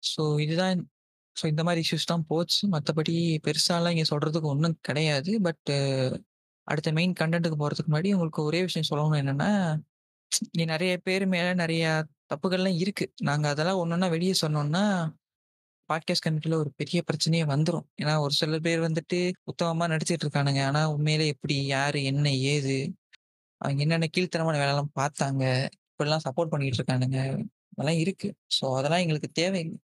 ஸோ 0.02 0.22
இதுதான் 0.44 0.78
ஸோ 1.36 1.44
இந்த 1.46 1.62
மாரி 1.64 1.80
இஷ்யூஸ் 1.84 2.10
தான் 2.10 2.24
போச்சு. 2.30 2.62
மத்தபடி 2.74 3.14
பெருசாலாம் 3.46 3.94
இங்க 3.94 4.06
சொல்றதுக்கு 4.10 4.48
ஒண்ணும் 4.48 4.78
கிடையாது. 4.88 5.32
பட் 5.42 5.70
அடுத்த 6.68 6.90
மெயின் 6.92 7.14
கன்டென்ட்க்கு 7.20 7.58
போறதுக்கு 7.60 7.90
முன்னாடி 7.90 8.10
உங்களுக்கு 8.16 8.42
ஒரே 8.44 8.60
விஷயம் 8.68 8.88
சொல்லணும் 8.90 9.20
என்னன்னா, 9.22 9.50
இங்க 10.50 10.64
நெறைய 10.72 10.94
பேர் 11.02 11.24
மேல 11.28 11.48
நெறைய 11.60 11.84
தப்புகள்லாம் 12.32 12.78
இருக்கு. 12.82 13.06
நாங்க 13.22 13.46
அதெல்லாம் 13.52 13.80
ஒண்ணொண்ணா 13.82 14.08
வெளிய 14.10 14.34
சொன்னோம்னா, 14.42 14.84
பாட்காஸ்ட் 15.88 16.26
கமிட்டில 16.26 16.54
ஒரு 16.54 16.70
பெரிய 16.76 16.98
பிரச்சனையே 17.08 17.44
வந்துரும். 17.54 17.86
ஏன்னா 18.02 18.14
ஒரு 18.18 18.32
சில 18.32 18.58
பேர் 18.58 18.80
வந்துட்டு 18.80 19.18
உத்தமமா 19.52 19.86
நடிச்சிட்டு 19.92 20.26
இருக்கானுங்க. 20.26 20.62
ஆனா 20.66 20.90
உண்மையிலே 20.90 21.26
எப்படி? 21.26 21.56
யாரு? 21.66 22.04
என்ன? 22.04 22.32
ஏது? 22.32 22.76
அவங்க 23.60 23.80
என்னென்ன 23.82 24.08
கீழ்த்தனமான 24.16 24.60
வேலைலாம் 24.62 24.92
பார்த்தாங்க. 25.00 25.44
இப்படிலாம் 25.90 26.26
சப்போர்ட் 26.28 26.52
பண்ணிட்டு 26.54 26.78
இருக்கானுங்க. 26.80 27.18
அதெல்லாம் 27.72 28.00
இருக்கு. 28.00 28.28
ஸோ 28.56 28.64
அதெல்லாம் 28.76 29.00
எங்களுக்கு 29.00 29.30
தேவையில்லை 29.32 29.78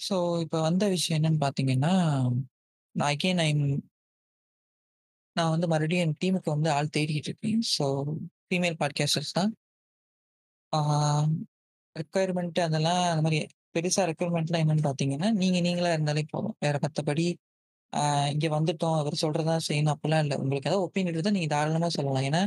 ஸோ 0.00 0.16
இப்போ 0.40 0.58
வந்த 0.60 0.84
விஷயம் 0.88 1.18
என்னன்னு 1.18 1.42
பார்த்தீங்கன்னா, 1.44 1.92
நான் 2.94 3.12
அகைன் 3.14 3.40
ஐம் 3.46 3.64
நான் 5.36 5.50
வந்து 5.50 5.66
மறுபடியும் 5.68 6.04
என் 6.06 6.18
டீமுக்கு 6.24 6.48
வந்து 6.50 6.70
ஆள் 6.70 6.94
தேடிக்கிட்டு 6.96 7.30
இருக்கேன். 7.30 7.60
ஸோ 7.78 7.84
ஃபீமேல் 8.46 8.76
பாட்காஸ்டர்ஸ் 8.82 9.32
தான். 9.32 9.52
ரெக்குவயர்மெண்ட் 11.96 12.58
அதெல்லாம் 12.60 13.02
அந்த 13.10 13.22
மாதிரி 13.22 13.38
பெருசா 13.78 14.02
ரெக்வயர்மென்ட்லாம் 14.10 14.62
என்னன்னு 14.64 14.84
பார்த்தீங்கன்னா, 14.84 15.30
நீங்க 15.34 15.60
நீங்களா 15.60 15.92
இருந்தாலே 15.92 16.24
போதும். 16.30 16.56
வேற 16.60 16.76
மத்தபடி 16.82 17.26
ஆஹ் 17.92 18.30
இங்க 18.32 18.48
வந்துட்டோம், 18.50 18.98
அவர் 18.98 19.16
சொல்றதா 19.22 19.54
செய்யணும் 19.68 19.94
அப்படிலாம் 19.94 20.22
இல்லை 20.22 20.36
உங்களுக்கு 20.36 20.70
ஏதாவது 20.70 20.86
ஒப்பீனியன் 20.86 21.14
இருந்தா 21.14 21.30
நீங்க 21.30 21.50
தாராளமா 21.54 21.88
சொல்லலாம். 21.90 22.26
ஏன்னா, 22.28 22.42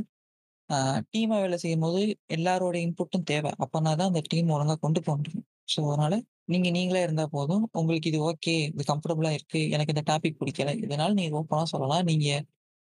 டீமா 1.12 1.38
வேலை 1.42 1.58
செய்யும்போது 1.58 2.02
எல்லாரோட 2.34 2.76
இன்புட்டும் 2.82 3.24
தேவை. 3.24 3.52
அப்பனா 3.64 3.92
தான் 3.96 4.10
அந்த 4.12 4.22
டீம் 4.30 4.50
ஒழுங்கா 4.50 4.76
கொண்டு 4.78 5.00
போக 5.02 5.16
முடியும். 5.18 5.46
ஸோ 5.74 5.82
அதனால 5.88 6.14
நீங்க 6.46 6.70
நீங்களா 6.70 7.02
இருந்தா 7.02 7.26
போதும். 7.28 7.70
உங்களுக்கு 7.74 8.10
இது 8.10 8.20
ஓகே, 8.30 8.56
இது 8.72 8.86
கம்ஃபர்டபுளா 8.88 9.32
இருக்கு. 9.32 9.70
எனக்கு 9.70 9.94
இந்த 9.96 10.04
டாபிக் 10.12 10.40
பிடிக்கல. 10.42 10.72
இதனால 10.86 11.12
நீங்க 11.14 11.36
ஓப்பனா 11.42 11.66
சொல்லலாம். 11.74 12.04
நீங்க 12.04 12.28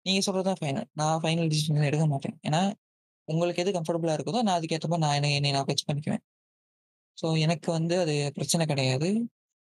நீங்க 0.07 0.21
சொல்றது 0.21 0.47
தான் 0.47 0.61
ஃபைனல். 0.63 0.89
நான் 0.95 1.21
ஃபைனல் 1.23 1.51
டிசிஷன் 1.51 1.89
எடுக்க 1.91 2.07
மாட்டேன். 2.07 2.37
ஏன்னா, 2.49 2.63
உங்களுக்கு 3.29 3.63
எது 3.65 3.73
கம்ஃபர்டபுளா 3.73 4.15
இருக்குதோ, 4.17 4.43
நான் 4.43 4.59
அதுக்கேற்ற 4.59 4.89
மாதிரி 4.89 5.05
நான் 5.07 5.17
என்ன 5.19 5.33
என்னை 5.35 5.53
நான் 5.53 5.67
பெட்ச் 5.67 5.87
பண்ணிக்குவேன். 5.89 6.23
ஸோ 7.19 7.27
எனக்கு 7.45 7.69
வந்து 7.77 7.95
அது 8.05 8.15
பிரச்சனை 8.37 8.65
கிடையாது. 8.67 9.09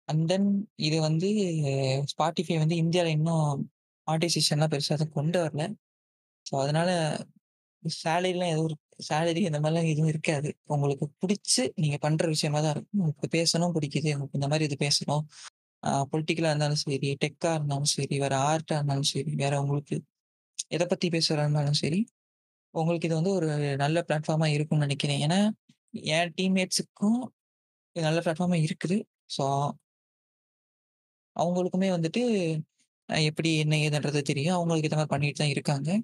அண்ட் 0.09 0.25
தென் 0.29 0.49
இது 0.87 0.97
வந்து 1.01 1.29
Spotify 2.13 2.57
வந்து 2.63 2.77
இந்தியால 2.83 3.13
இன்னும் 3.17 3.47
மானிடைசேஷன்லாம் 4.09 4.73
பெருசா 4.73 4.95
எதுவும் 4.97 5.17
கொண்டு 5.19 5.39
வரல. 5.43 5.65
ஸோ 6.47 6.55
அதனால 6.63 6.91
சேலரிலாம் 7.83 8.53
எதுவும் 8.55 8.79
சேலரி 9.09 9.41
இந்த 9.49 9.59
மாதிரிலாம் 9.61 9.91
எதுவும் 9.93 10.11
இருக்காது. 10.13 10.51
உங்களுக்கு 10.75 11.07
புடிச்சு 11.23 11.63
நீங்க 11.77 11.97
பண்ற 11.99 12.27
விஷயமா 12.35 12.61
தான் 12.61 12.75
இருக்கும். 12.75 13.01
உங்களுக்கு 13.01 13.29
பேசணும் 13.37 13.75
பிடிக்குது. 13.77 14.11
உங்களுக்கு 14.15 14.39
இந்த 14.41 14.51
மாதிரி 14.53 14.67
இது 14.71 14.79
பேசணும். 14.85 15.25
பொலிட்டிக்கலாக 15.83 16.11
பொலிட்டிக்கலா 16.13 16.51
இருந்தாலும் 16.53 16.81
சரி, 16.83 17.09
டெக்கா 17.23 17.51
இருந்தாலும் 17.57 17.91
சரி, 17.95 18.17
வேற 18.25 18.35
ஆர்ட்டா 18.51 18.75
இருந்தாலும் 18.79 19.09
சரி, 19.13 19.33
வேற 19.41 19.55
உங்களுக்கு 19.63 19.97
எத 20.77 20.83
பத்தி 20.87 21.07
பேசுறதா 21.15 21.45
இருந்தாலும் 21.47 21.79
சரி, 21.81 22.01
உங்களுக்கு 22.75 23.09
இது 23.09 23.17
வந்து 23.21 23.33
ஒரு 23.39 23.49
நல்ல 23.77 23.99
பிளாட்ஃபார்மா 24.09 24.49
இருக்கும்னு 24.57 24.87
நினைக்கிறேன் 24.87 25.23
ஏன்னா, 25.27 25.41
என் 25.93 26.33
டீம்மேட்ஸுக்கும் 26.37 27.21
இது 27.93 28.05
நல்ல 28.07 28.21
பிளாட்ஃபார்மா 28.21 28.71
இருக்குது. 28.71 29.03
ஸோ 29.39 29.71
அவங்களுக்குமே 31.41 31.89
வந்துட்டு 31.97 32.23
எப்படி 33.07 33.59
என்ன 33.59 33.77
ஏதுன்றது 33.77 34.23
தெரியும். 34.23 34.55
அவங்களுக்கு 34.55 34.89
ஏத்த 34.89 34.91
மாதிரி 34.91 35.09
பண்ணிட்டு 35.09 35.39
தான் 35.39 35.49
இருக்காங்க. 35.49 36.03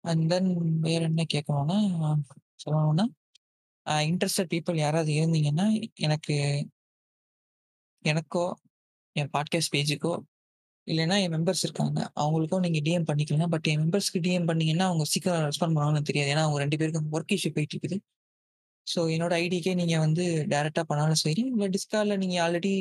அண்ட் 0.00 0.28
தென் 0.28 0.80
வேற 0.80 1.04
என்ன 1.04 1.24
கேட்கணும்னா, 1.34 2.16
சொல்லணும்னா, 2.64 3.04
இன்ட்ரெஸ்டட் 3.88 4.50
பீப்புள் 4.54 4.76
யாராவது 4.76 5.12
இருந்தீங்கன்னா, 5.12 5.92
எனக்கு 5.94 6.68
எனக்கோ, 8.02 8.54
என் 9.12 9.30
பாட்காஸ்ட் 9.32 9.74
பேஜுக்கோ, 9.76 10.20
இல்லைன்னா 10.86 11.22
என் 11.22 11.32
மெம்பர்ஸ் 11.32 11.62
இருக்காங்க. 11.62 12.12
அவங்களுக்கும் 12.20 12.58
நீங்கள் 12.58 12.84
டிஎம் 12.86 13.06
பண்ணிக்கலாம். 13.12 13.46
பட் 13.46 13.66
என் 13.66 13.80
மெம்பர்ஸ்க்கு 13.80 14.18
டிஎம் 14.18 14.46
பண்ணீங்கன்னா, 14.46 14.86
அவங்க 14.86 15.04
சீக்கிரம் 15.04 15.50
ரெஸ்பாண்ட் 15.50 15.78
பண்ணுவாங்கன்னு 15.78 16.02
தெரியாது. 16.02 16.30
ஏன்னா, 16.32 16.42
அவங்க 16.42 16.58
ரெண்டு 16.58 16.78
பேருக்கும் 16.78 17.12
ஒர்க் 17.12 17.32
இஷ்யூ 17.32 17.52
போயிட்டு 17.52 17.78
இருக்குது. 17.78 17.98
ஸோ 18.86 19.00
என்னோட 19.14 19.32
ஐடிக்கே 19.44 19.72
நீங்க 19.80 19.96
வந்து 20.06 20.24
டேரெக்டாக 20.52 20.86
பண்ணாலும் 20.90 21.20
சரி, 21.24 21.42
இல்லை 21.52 21.68
டிஸ்கார்ட்ல 21.76 22.16
நீங்க 22.22 22.36
ஆல்ரெடி 22.46 22.72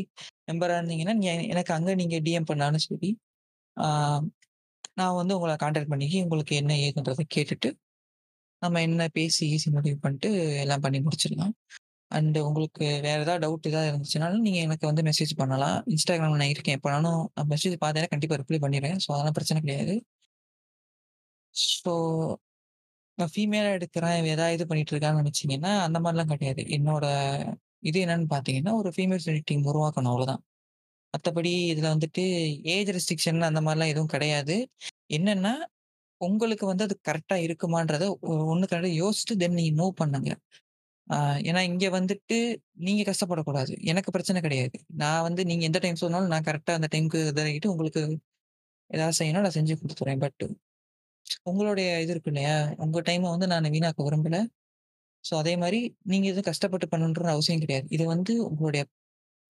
மெம்பரா 0.49 0.77
இருந்தீங்கன்னா, 0.79 1.15
நீங்க 1.19 1.31
எனக்கு 1.53 1.73
அங்க 1.77 1.91
நீங்க 2.01 2.17
டிஎம் 2.27 2.49
பண்ணாலும் 2.51 2.83
சரி, 2.87 3.09
நான் 4.99 5.17
வந்து 5.21 5.35
உங்களை 5.37 5.55
கான்டாக்ட் 5.63 5.91
பண்ணி 5.93 6.07
உங்களுக்கு 6.25 6.53
என்ன 6.61 6.73
ஏதுன்றதை 6.87 7.25
கேட்டுட்டு, 7.35 7.69
நம்ம 8.61 8.81
என்ன 8.87 9.07
பேசி 9.17 9.43
ஈஸி 9.55 9.69
முடிவு 9.77 9.97
பண்ணிட்டு 10.03 10.29
எல்லாம் 10.63 10.83
பண்ணி 10.85 10.99
முடிச்சிடலாம். 11.07 11.53
அண்டு 12.11 12.39
உங்களுக்கு 12.49 12.83
வேற 13.05 13.19
ஏதாவது 13.25 13.43
டவுட் 13.45 13.67
ஏதாவது 13.71 13.89
இருந்துச்சுனாலும், 13.91 14.43
நீங்கள் 14.47 14.65
எனக்கு 14.67 14.85
வந்து 14.91 15.03
மெசேஜ் 15.09 15.33
பண்ணலாம். 15.41 15.77
இன்ஸ்டாகிராமில் 15.93 16.41
நான் 16.43 16.53
இருக்கேன். 16.55 16.77
எப்போனாலும் 16.79 17.19
மெசேஜ் 17.53 17.75
பார்த்தேன்னா 17.83 18.11
கண்டிப்பாக 18.13 18.39
ரிப்ளை 18.43 18.59
பண்ணிடுவேன் 18.65 18.99
ஸோ 19.05 19.09
அதெல்லாம் 19.15 19.37
பிரச்சனை 19.39 19.61
கிடையாது. 19.65 19.95
ஸோ 21.55 21.93
நான் 23.17 23.31
ஃபீமேலா 23.33 23.69
எடுக்கிறேன், 23.75 24.15
இவ 24.19 24.27
ஏதாவது 24.27 24.55
இது 24.57 24.65
பண்ணிட்டு 24.67 24.93
இருக்கான்னு 24.93 25.21
நினைச்சீங்கன்னா, 25.21 25.71
அந்த 25.85 25.97
மாரிலாம் 25.99 26.31
கிடையாது. 26.33 26.61
என்னோட 26.77 27.05
இது 27.83 27.97
என்னன்னு 28.05 28.27
பார்த்தீங்கன்னா, 28.31 28.73
ஒரு 28.79 28.89
ஃபீமேல் 28.95 29.21
ஃப்ரெண்ட்லி 29.21 29.43
டீம் 29.45 29.65
உருவாக்கணும் 29.69 30.11
அவ்வளோதான். 30.11 30.41
மத்தபடி 31.13 31.51
இதுல 31.73 31.87
வந்துட்டு 31.93 32.23
ஏஜ் 32.75 32.91
ரெஸ்ட்ரிக்ஷன் 32.95 33.47
அந்த 33.49 33.61
மாரிலாம் 33.65 33.91
எதுவும் 33.93 34.13
கிடையாது. 34.15 34.55
என்னன்னா, 35.11 35.53
உங்களுக்கு 36.21 36.65
வந்து 36.67 36.85
அது 36.85 36.95
கரெக்ட்டா 37.09 37.37
இருக்குமான்றத 37.45 38.03
ஒ 38.25 38.33
ஒண்ணுக்கு 38.53 38.77
ரெண்டு 38.77 38.91
யோசிச்சுட்டு 38.99 39.35
தென் 39.41 39.57
நீங்க 39.59 39.73
மூவ் 39.81 39.93
பண்ணுங்க. 40.01 40.31
ஆ 41.07 41.17
ஏன்னா 41.49 41.61
இங்க 41.69 41.85
வந்துட்டு 41.95 42.37
நீங்க 42.83 43.03
கஷ்டப்படக்கூடாது. 43.09 43.73
எனக்கு 43.91 44.11
பிரச்சனை 44.11 44.39
கிடையாது. 44.41 44.75
நான் 45.01 45.25
வந்து 45.27 45.43
நீங்க 45.49 45.65
எந்த 45.65 45.79
டைம் 45.85 46.01
சொன்னாலும் 46.03 46.33
நான் 46.33 46.47
கரெக்ட்டா 46.49 46.75
அந்த 46.79 46.89
டைம்க்கு 46.95 47.21
இதாகிட்டு 47.31 47.71
உங்களுக்கு 47.73 48.03
ஏதாவது 48.89 49.17
செய்யணும்னா 49.19 49.45
நான் 49.47 49.57
செஞ்சு 49.59 49.75
குடுத்துருவேன். 49.81 50.23
பட் 50.25 50.43
உங்களுடைய 51.43 51.89
இது 51.99 52.11
இருக்கு 52.11 52.31
இல்லையா? 52.33 52.55
உங்க 52.77 52.99
டைம 53.01 53.29
வந்து 53.29 53.47
நான் 53.47 53.73
வீணாக்க 53.75 54.07
விரும்பல. 54.07 54.37
ஸோ 55.23 55.33
அதே 55.35 55.53
மாரி 55.57 55.79
நீங்க 56.03 56.25
எதுவும் 56.27 56.49
கஷ்டப்பட்டு 56.49 56.87
பண்ணணுன்ற 56.87 57.29
அவசியம் 57.35 57.61
கிடையாது. 57.61 57.87
இது 57.89 58.05
வந்து 58.07 58.33
உங்களுடைய 58.49 58.83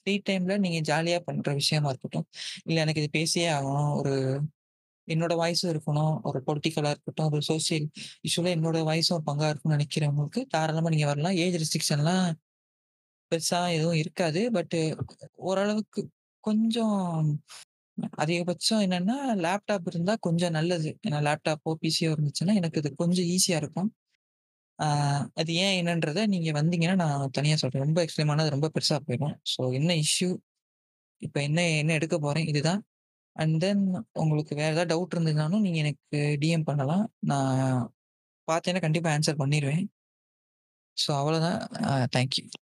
ஃப்ரீ 0.07 0.15
டைம்ல 0.29 0.53
நீங்க 0.57 0.79
ஜாலியா 0.89 1.19
பண்ற 1.27 1.49
விஷயமா 1.53 1.89
இருக்கட்டும். 1.89 2.25
இல்ல 2.65 2.77
எனக்கு 2.81 3.01
இது 3.03 3.11
பேசியே 3.19 3.47
ஆகணும். 3.57 3.91
ஒரு 3.99 4.13
என்னோட 5.07 5.33
வாய்ஸும் 5.39 5.71
இருக்கணும். 5.73 6.15
ஒரு 6.23 6.39
பொலிட்டிக்கலா 6.47 6.91
இருக்கட்டும், 6.95 7.29
ஒரு 7.31 7.43
சோசியல் 7.49 7.87
இஷ்யூல 8.27 8.51
என்னோட 8.57 8.79
வாய்ஸும் 8.89 9.17
ஒரு 9.17 9.25
பங்கா 9.29 9.49
இருக்கும்னு 9.49 9.77
நினைக்கிறவங்களுக்கு 9.77 10.43
தாராளமா 10.55 10.91
நீங்க 10.95 11.07
வரலாம். 11.07 11.37
ஏஜ் 11.43 11.59
ரெஸ்ட்ரிக்ஷன்லாம் 11.63 12.25
பெருசா 13.31 13.61
எதுவும் 13.75 13.99
இருக்காது. 14.03 14.41
பட் 14.51 14.75
ஓரளவுக்கு 15.49 16.01
கொஞ்சம் 16.43 16.97
அதிகபட்சம் 18.17 18.83
என்னன்னா, 18.87 19.17
லேப்டாப் 19.45 19.87
இருந்தா 19.87 20.13
கொஞ்சம் 20.19 20.51
நல்லது. 20.51 20.91
ஏன்னா 21.07 21.19
லேப்டாப்போ, 21.27 21.73
பிசியோ 21.83 22.11
இருந்துச்சுன்னா 22.15 22.53
எனக்கு 22.53 22.79
இது 22.79 22.91
கொஞ்சம் 22.95 23.29
ஈஸியா 23.35 23.55
இருக்கும். 23.55 23.89
அது 25.35 25.51
ஏன் 25.65 25.77
என்னன்றத 25.81 26.19
நீங்க 26.27 26.51
வந்தீங்கன்னா 26.51 26.95
நான் 26.95 27.31
தனியா 27.31 27.55
சொல்றேன். 27.55 27.85
ரொம்ப 27.85 27.99
எக்ஸ்பிளைன் 28.05 28.31
ஆனது 28.35 28.55
ரொம்ப 28.55 28.69
பெருசா 28.75 28.97
போயிடும். 29.07 29.35
ஸோ 29.53 29.61
என்ன 29.73 29.91
இஷ்யூ? 30.05 30.29
இப்ப 31.21 31.37
என்ன 31.41 31.59
என்ன 31.81 31.93
எடுக்க 31.93 32.15
போறேன்? 32.19 32.47
இதுதான். 32.47 32.81
அண்ட் 33.35 33.55
தென் 33.59 33.83
உங்களுக்கு 34.13 34.53
வேற 34.55 34.69
ஏதாவது 34.75 34.91
டவுட் 34.93 35.15
இருந்ததுனாலும் 35.15 35.65
நீங்க 35.65 35.79
எனக்கு 35.79 36.19
டிஎம் 36.43 36.67
பண்ணலாம். 36.71 37.05
நான் 37.23 37.91
பார்த்தேன்னா 38.47 38.81
கண்டிப்பா 38.81 39.11
ஆன்சர் 39.15 39.41
பண்ணிடுவேன் 39.43 39.85
ஸோ 40.97 41.11
அவ்வளோதான். 41.19 41.59
Thank you 42.15 42.43
thank 42.43 42.57
you. 42.57 42.62